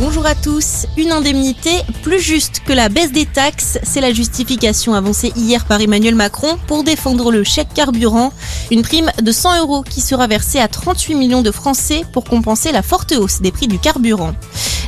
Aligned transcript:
Bonjour 0.00 0.24
à 0.24 0.34
tous. 0.34 0.86
Une 0.96 1.12
indemnité 1.12 1.70
plus 2.02 2.20
juste 2.20 2.62
que 2.64 2.72
la 2.72 2.88
baisse 2.88 3.12
des 3.12 3.26
taxes, 3.26 3.78
c'est 3.82 4.00
la 4.00 4.14
justification 4.14 4.94
avancée 4.94 5.30
hier 5.36 5.66
par 5.66 5.78
Emmanuel 5.78 6.14
Macron 6.14 6.56
pour 6.66 6.84
défendre 6.84 7.30
le 7.30 7.44
chèque 7.44 7.74
carburant. 7.74 8.32
Une 8.70 8.80
prime 8.80 9.10
de 9.20 9.30
100 9.30 9.58
euros 9.58 9.82
qui 9.82 10.00
sera 10.00 10.26
versée 10.26 10.58
à 10.58 10.68
38 10.68 11.16
millions 11.16 11.42
de 11.42 11.50
Français 11.50 12.06
pour 12.14 12.24
compenser 12.24 12.72
la 12.72 12.80
forte 12.80 13.12
hausse 13.12 13.42
des 13.42 13.52
prix 13.52 13.68
du 13.68 13.78
carburant. 13.78 14.32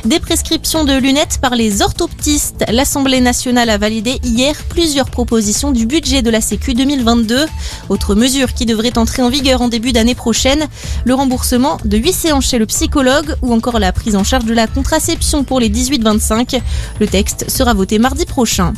Des 0.05 0.19
prescriptions 0.19 0.83
de 0.83 0.97
lunettes 0.97 1.39
par 1.41 1.55
les 1.55 1.81
orthoptistes. 1.81 2.65
L'Assemblée 2.69 3.21
nationale 3.21 3.69
a 3.69 3.77
validé 3.77 4.19
hier 4.21 4.53
plusieurs 4.67 5.09
propositions 5.09 5.71
du 5.71 5.85
budget 5.85 6.21
de 6.21 6.29
la 6.29 6.41
Sécu 6.41 6.73
2022. 6.73 7.45
Autre 7.87 8.13
mesure 8.13 8.53
qui 8.53 8.65
devrait 8.65 8.97
entrer 8.97 9.21
en 9.21 9.29
vigueur 9.29 9.61
en 9.61 9.69
début 9.69 9.93
d'année 9.93 10.13
prochaine, 10.13 10.67
le 11.05 11.13
remboursement 11.13 11.77
de 11.85 11.95
8 11.95 12.11
séances 12.11 12.49
chez 12.49 12.57
le 12.57 12.65
psychologue 12.65 13.35
ou 13.41 13.53
encore 13.53 13.79
la 13.79 13.93
prise 13.93 14.17
en 14.17 14.25
charge 14.25 14.43
de 14.43 14.53
la 14.53 14.67
contraception 14.67 15.45
pour 15.45 15.61
les 15.61 15.69
18-25. 15.69 16.59
Le 16.99 17.07
texte 17.07 17.49
sera 17.49 17.73
voté 17.73 17.97
mardi 17.97 18.25
prochain. 18.25 18.73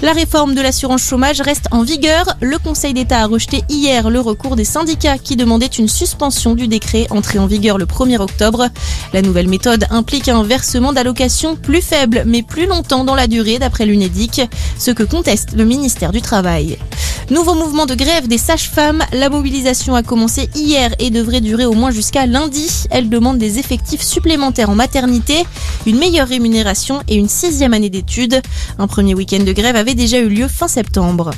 La 0.00 0.12
réforme 0.12 0.54
de 0.54 0.60
l'assurance 0.60 1.02
chômage 1.02 1.40
reste 1.40 1.66
en 1.72 1.82
vigueur. 1.82 2.36
Le 2.40 2.56
Conseil 2.58 2.94
d'État 2.94 3.18
a 3.18 3.26
rejeté 3.26 3.64
hier 3.68 4.10
le 4.10 4.20
recours 4.20 4.54
des 4.54 4.64
syndicats 4.64 5.18
qui 5.18 5.34
demandaient 5.34 5.66
une 5.66 5.88
suspension 5.88 6.54
du 6.54 6.68
décret 6.68 7.08
entré 7.10 7.40
en 7.40 7.46
vigueur 7.46 7.78
le 7.78 7.84
1er 7.84 8.20
octobre. 8.20 8.68
La 9.12 9.22
nouvelle 9.22 9.48
méthode 9.48 9.86
implique 9.90 10.28
un 10.28 10.44
versement 10.44 10.92
d'allocations 10.92 11.56
plus 11.56 11.82
faible 11.82 12.22
mais 12.26 12.42
plus 12.42 12.66
longtemps 12.66 13.02
dans 13.02 13.16
la 13.16 13.26
durée 13.26 13.58
d'après 13.58 13.86
l'UNEDIC, 13.86 14.42
ce 14.78 14.92
que 14.92 15.02
conteste 15.02 15.54
le 15.56 15.64
ministère 15.64 16.12
du 16.12 16.22
Travail. 16.22 16.78
Nouveau 17.30 17.54
mouvement 17.54 17.84
de 17.84 17.94
grève 17.94 18.26
des 18.26 18.38
sages-femmes. 18.38 19.04
La 19.12 19.28
mobilisation 19.28 19.94
a 19.94 20.02
commencé 20.02 20.48
hier 20.54 20.94
et 20.98 21.10
devrait 21.10 21.42
durer 21.42 21.66
au 21.66 21.74
moins 21.74 21.90
jusqu'à 21.90 22.24
lundi. 22.24 22.70
Elle 22.90 23.10
demande 23.10 23.36
des 23.36 23.58
effectifs 23.58 24.00
supplémentaires 24.00 24.70
en 24.70 24.74
maternité, 24.74 25.44
une 25.84 25.98
meilleure 25.98 26.26
rémunération 26.26 27.02
et 27.06 27.16
une 27.16 27.28
sixième 27.28 27.74
année 27.74 27.90
d'études. 27.90 28.40
Un 28.78 28.86
premier 28.86 29.14
week-end 29.14 29.44
de 29.44 29.52
grève 29.52 29.76
avait 29.76 29.94
déjà 29.94 30.20
eu 30.20 30.28
lieu 30.30 30.48
fin 30.48 30.68
septembre. 30.68 31.32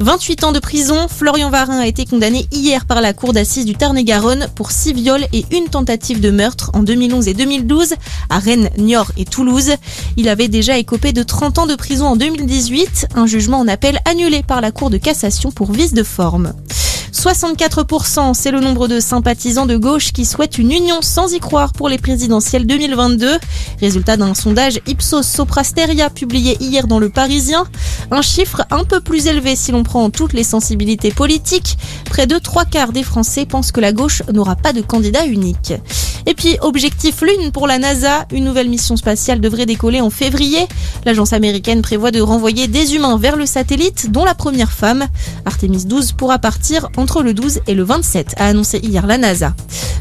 28 0.00 0.44
ans 0.44 0.52
de 0.52 0.58
prison, 0.58 1.06
Florian 1.08 1.50
Varin 1.50 1.78
a 1.78 1.86
été 1.86 2.04
condamné 2.04 2.46
hier 2.50 2.84
par 2.84 3.00
la 3.00 3.12
cour 3.12 3.32
d'assises 3.32 3.64
du 3.64 3.74
Tarn-et-Garonne 3.74 4.48
pour 4.56 4.72
six 4.72 4.92
viols 4.92 5.26
et 5.32 5.44
une 5.52 5.68
tentative 5.68 6.20
de 6.20 6.30
meurtre 6.30 6.70
en 6.74 6.82
2011 6.82 7.28
et 7.28 7.34
2012 7.34 7.94
à 8.28 8.38
Rennes, 8.38 8.70
Niort 8.78 9.12
et 9.16 9.24
Toulouse. 9.24 9.72
Il 10.16 10.28
avait 10.28 10.48
déjà 10.48 10.78
écopé 10.78 11.12
de 11.12 11.22
30 11.22 11.58
ans 11.58 11.66
de 11.66 11.74
prison 11.76 12.06
en 12.06 12.16
2018, 12.16 13.08
un 13.14 13.26
jugement 13.26 13.58
en 13.58 13.68
appel 13.68 13.98
annulé 14.04 14.42
par 14.42 14.60
la 14.60 14.70
cour 14.70 14.90
de 14.90 14.98
cassation 14.98 15.27
pour 15.54 15.72
vice 15.72 15.92
de 15.92 16.02
forme. 16.02 16.52
64%, 17.12 18.32
c'est 18.34 18.50
le 18.50 18.60
nombre 18.60 18.86
de 18.88 19.00
sympathisants 19.00 19.66
de 19.66 19.76
gauche 19.76 20.12
qui 20.12 20.24
souhaitent 20.24 20.56
une 20.56 20.70
union 20.70 21.02
sans 21.02 21.32
y 21.32 21.40
croire 21.40 21.72
pour 21.72 21.88
les 21.88 21.98
présidentielles 21.98 22.66
2022. 22.66 23.38
Résultat 23.80 24.16
d'un 24.16 24.34
sondage 24.34 24.80
Ipsos 24.86 25.22
Soprasteria 25.22 26.10
publié 26.10 26.56
hier 26.60 26.86
dans 26.86 26.98
Le 26.98 27.08
Parisien. 27.08 27.64
Un 28.10 28.22
chiffre 28.22 28.62
un 28.70 28.84
peu 28.84 29.00
plus 29.00 29.26
élevé 29.26 29.56
si 29.56 29.72
l'on 29.72 29.82
prend 29.82 30.08
toutes 30.10 30.32
les 30.32 30.44
sensibilités 30.44 31.10
politiques. 31.10 31.76
Près 32.04 32.26
de 32.26 32.38
trois 32.38 32.64
quarts 32.64 32.92
des 32.92 33.02
Français 33.02 33.46
pensent 33.46 33.72
que 33.72 33.80
la 33.80 33.92
gauche 33.92 34.22
n'aura 34.32 34.56
pas 34.56 34.72
de 34.72 34.80
candidat 34.80 35.26
unique. 35.26 35.74
Et 36.28 36.34
puis, 36.34 36.58
objectif 36.60 37.22
Lune 37.22 37.52
pour 37.52 37.66
la 37.66 37.78
NASA, 37.78 38.26
une 38.30 38.44
nouvelle 38.44 38.68
mission 38.68 38.98
spatiale 38.98 39.40
devrait 39.40 39.64
décoller 39.64 40.02
en 40.02 40.10
février. 40.10 40.68
L'agence 41.06 41.32
américaine 41.32 41.80
prévoit 41.80 42.10
de 42.10 42.20
renvoyer 42.20 42.68
des 42.68 42.94
humains 42.94 43.16
vers 43.16 43.34
le 43.34 43.46
satellite, 43.46 44.10
dont 44.10 44.26
la 44.26 44.34
première 44.34 44.70
femme. 44.70 45.06
Artemis 45.46 45.86
12 45.86 46.12
pourra 46.12 46.38
partir 46.38 46.90
entre 46.98 47.22
le 47.22 47.32
12 47.32 47.60
et 47.66 47.72
le 47.72 47.82
27, 47.82 48.34
a 48.36 48.48
annoncé 48.48 48.78
hier 48.82 49.06
la 49.06 49.16
NASA. 49.16 49.54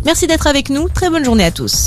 Merci 0.03 0.28
d'être 0.28 0.47
avec 0.47 0.69
nous, 0.69 0.89
très 0.89 1.09
bonne 1.09 1.23
journée 1.23 1.45
à 1.45 1.52
tous. 1.52 1.86